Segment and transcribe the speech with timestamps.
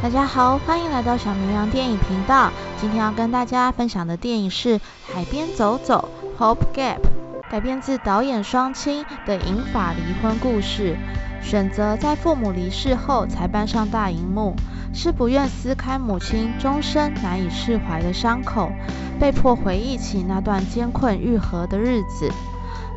[0.00, 2.52] 大家好，欢迎来到小绵羊电影频道。
[2.80, 4.78] 今天要跟大家分享的电影是
[5.12, 6.08] 《海边走走》
[6.40, 7.00] （Hope Gap），
[7.50, 10.96] 改编自导演双亲的银发离婚故事。
[11.42, 14.54] 选择在父母离世后才搬上大荧幕，
[14.94, 18.70] 是不愿撕开母亲终身难以释怀的伤口，
[19.18, 22.30] 被迫回忆起那段艰困愈合的日子。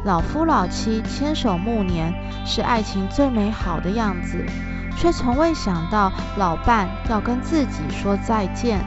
[0.03, 2.13] 老夫老妻牵手暮年，
[2.45, 4.45] 是爱情最美好的样子。
[4.97, 8.79] 却从未想到，老伴要跟自己说再见。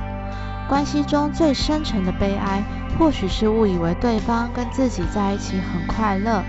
[0.69, 2.63] 关系中最深沉的悲哀，
[2.99, 6.43] 或许是误以为对方跟自己在一起很快乐。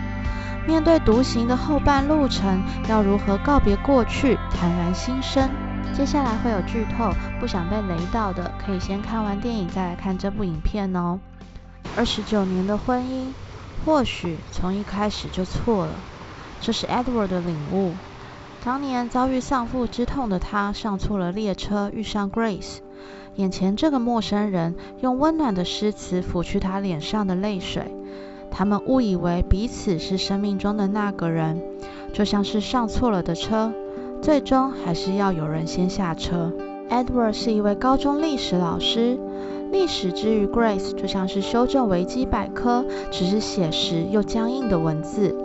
[0.67, 5.49] 面对独行的后半路程，要如何告别过去，坦然新生？
[5.93, 11.19] 接下来会有剧透，不想被雷到的，可以先看完电影再来看这部影片哦。
[11.95, 13.27] 二十九年的婚姻，
[13.83, 15.93] 或许从一开始就错了。
[16.61, 17.93] 这是 Edward 的领悟。
[18.63, 22.77] 当年遭遇丧父之痛的他，上错了列车，遇上 Grace。
[23.35, 27.93] 眼前这个陌生人用温暖的诗词抚去他脸上的泪水。
[28.49, 31.61] 他们误以为彼此是生命中的那个人，
[32.13, 33.73] 就像是上错了的车，
[34.21, 36.53] 最终还是要有人先下车。
[36.89, 39.19] Edward 是一位高中历史老师，
[39.75, 45.35] 历史之于 Grace 就像是修正维基百科，只是写实又僵硬的文字。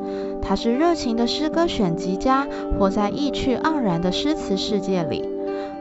[0.41, 2.47] 他是热情的诗歌选集家，
[2.79, 5.29] 活在意趣盎然的诗词世界里。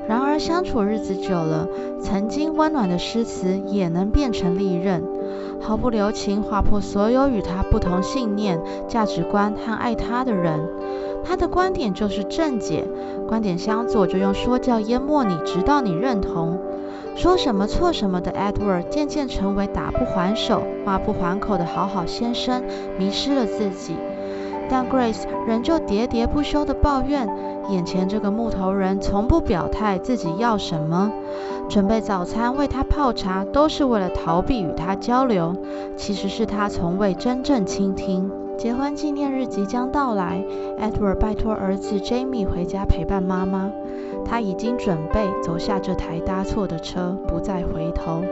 [0.08, 1.68] 然而相处日子久了，
[2.02, 5.04] 曾经温暖的诗词也能变成利刃，
[5.62, 10.60] 毫不留情划破所有与他不同信念、价值观和爱他的人。
[11.24, 12.84] 他的观点就是正解，
[13.28, 16.60] 观点相左就用说教淹没你，直到你认同。
[17.20, 22.64] 说什么错什么的 Edward，渐渐成为打不还手、骂不还口的好好先生，
[22.98, 23.98] 迷失了自己。
[24.70, 27.28] 但 Grace 仍旧喋喋不休地抱怨，
[27.72, 31.12] 眼前这个木头人从不表态自己要什么，
[31.68, 35.54] 准备早餐为他泡茶都是为了逃避与他交流，
[35.98, 38.32] 其实是他从未真正倾听。
[38.58, 40.42] 结婚纪念日即将到来
[40.80, 43.72] ，Edward 拜托儿子 Jamie 回家陪伴妈妈，
[44.26, 48.24] 他已经准备走下这台搭错的车，不再回头。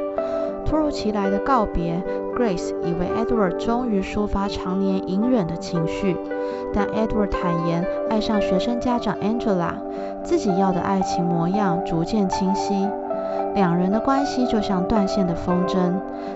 [0.65, 2.03] 突如其来的告别
[2.35, 6.17] ，Grace 以为 Edward 终于抒发常年隐忍的情绪，
[6.73, 9.75] 但 Edward 坦言爱上学生家长 Angela，
[10.23, 12.87] 自己要的爱情模样逐渐清晰。
[13.55, 15.93] 两人的关系就像断线的风筝，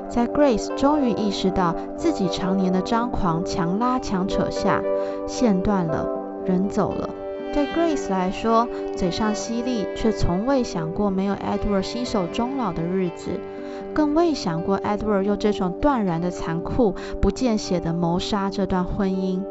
[0.07, 4.81] 在 Grace 终于意识到自己常年的张狂强拉强扯下，
[5.27, 6.07] 线断了，
[6.45, 7.09] 人走了。
[7.53, 13.39] 对 Grace 来说，嘴上犀利，却从未想过没有 Edward 携手终老的日子。
[13.93, 19.43] 更未想过，Edward 用这种断然的残酷、不见血的谋杀这段婚姻。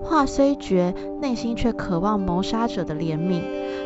[0.00, 3.42] 话虽绝，内心却渴望谋杀者的怜悯。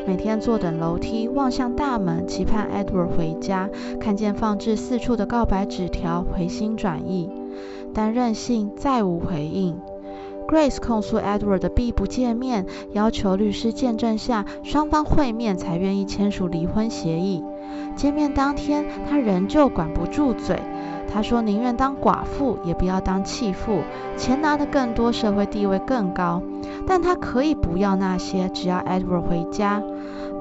[0.07, 3.69] 每天坐等楼梯，望向大门，期盼 Edward 回家，
[4.01, 7.29] 看见放置四处的告白纸条，回心转意。
[7.93, 9.79] 但任性再无回应。
[10.49, 17.43] Grace 控诉 Edward 的避不见面，要求律师见证下双方会面才愿意签署离婚协议。
[17.97, 20.61] 见面当天，他仍旧管不住嘴。
[21.13, 23.81] 他说宁愿当寡妇，也不要当弃妇。
[24.17, 26.43] 钱拿得更多，社会地位更高。
[26.87, 29.83] 但他可以不要那些，只要 Edward 回家。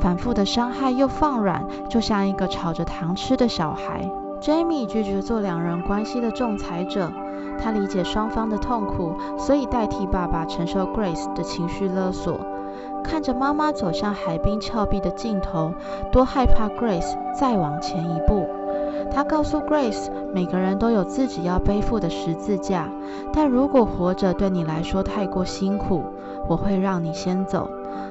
[0.01, 4.11] 反复的伤害又放软，就像一个吵着糖吃的小孩。
[4.41, 7.11] Jamie 拒绝做两人关系的仲裁者。
[7.59, 12.39] 他理解双方的痛苦，所以代替爸爸承受 Grace 的情绪勒索。
[13.03, 15.71] 看着妈妈走向海滨峭壁的尽头，
[16.11, 18.47] 多害怕 Grace 再往前一步。
[19.11, 22.89] 他告诉 Grace，每个人都有自己要背负的十字架，
[23.31, 26.03] 但如果活着对你来说太过辛苦，
[26.47, 27.69] 我会让你先走。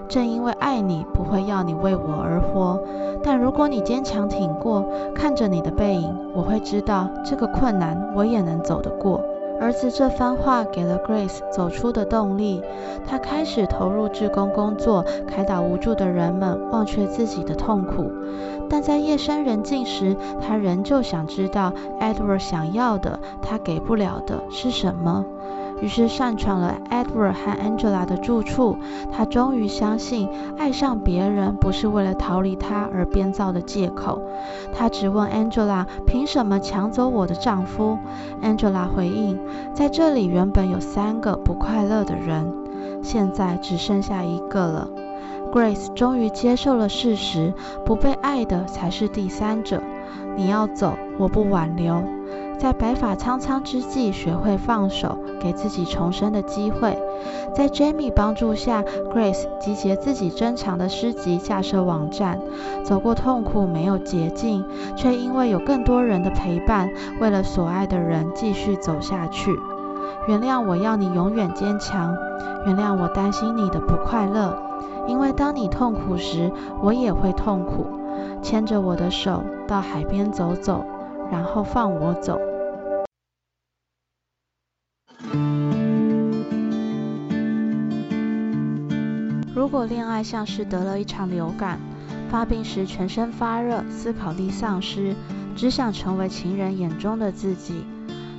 [0.08, 2.80] 正因为爱你，不会要你为我而活。
[3.22, 4.84] 但如果你坚强挺过，
[5.14, 9.20] 看着你的背影，我会知道这个困难我也能走得过。
[9.60, 12.62] 儿子这番话给了 Grace 走出的动力，
[13.06, 18.10] 她开始投入志工工作，开导无助的人们，忘却自己的痛苦。
[18.68, 25.24] 但在夜深人静时，她仍旧想知道 Edward 想要的，他给不了的是什么。
[25.80, 28.76] 于是擅闯了 Edward 和 Angela 的住处。
[29.12, 30.28] 她终于相信，
[30.58, 34.22] 爱上别人不是为了逃离他而编造的借口。
[34.72, 37.98] 她质问 Angela：“ 凭什么抢走我的丈夫
[38.42, 39.38] ？”Angela 回应
[39.74, 42.52] ：“在这里原本有三个不快乐的人，
[43.02, 44.88] 现在只剩下一个了。
[45.52, 47.54] ”Grace 终于接受了事实：
[47.84, 49.80] 不被爱的才是第三者。
[50.36, 52.02] 你要走，我不挽留。
[52.64, 56.98] 在白发苍苍之际学会放手，给自己重生的机会。
[57.54, 58.82] 在 Jamie 帮助下
[59.12, 62.40] ，Grace 集结自己珍藏的诗集，架设网站。
[62.82, 64.64] 走过痛苦没有捷径，
[64.96, 66.88] 却因为有更多人的陪伴，
[67.20, 69.54] 为了所爱的人继续走下去。
[70.26, 72.16] 原谅我要你永远坚强，
[72.64, 74.56] 原谅我担心你的不快乐，
[75.06, 76.50] 因为当你痛苦时，
[76.80, 77.84] 我也会痛苦。
[78.40, 80.82] 牵着我的手到海边走走，
[81.30, 82.40] 然后放我走。
[89.54, 91.78] 如果恋爱像是得了一场流感，
[92.28, 95.14] 发病时全身发热，思考力丧失，
[95.54, 97.84] 只想成为情人眼中的自己；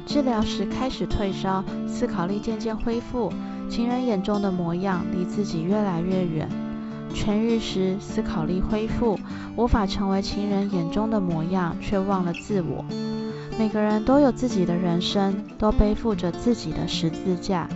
[0.06, 3.32] 治疗时开始退烧，思考力渐渐恢复，
[3.70, 6.50] 情人眼中的模样离自己越来越远；
[7.14, 9.18] 痊愈时思考力恢复，
[9.56, 12.84] 无法成为情人眼中的模样，却忘了自我。
[13.58, 17.70] 每个人都有自己的人生，都背负着自己的十字架。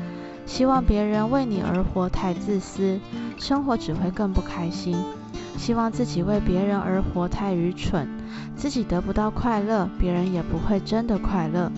[0.50, 3.00] 希望别人为你而活太自私，
[3.38, 4.96] 生活只会更不开心；
[5.56, 8.10] 希望自己为别人而活太愚蠢，
[8.56, 11.72] 自己得不到快乐，别人也不会真的快乐。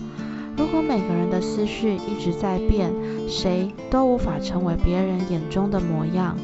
[0.56, 2.90] 如果每个人的思绪一直在变，
[3.28, 6.34] 谁都无法成为别人眼中的模样。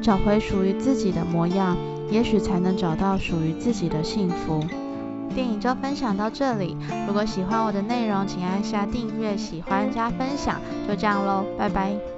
[0.00, 1.76] 找回属于自己的模样，
[2.10, 4.64] 也许才能找到属于自己的幸福。
[5.34, 6.76] 电影就分享到这里。
[7.06, 10.60] 如果喜欢我的内容，请按下订阅、喜欢加分享。
[10.86, 12.13] 就这样喽，拜拜。